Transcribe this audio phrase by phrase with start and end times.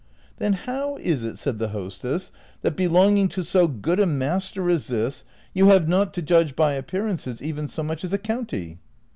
[0.39, 2.31] "Then how is it," said the hostess,"
[2.63, 6.73] that, belonging to so good a master as this, you have not, to judge by
[6.73, 8.79] appearances, even so much as a county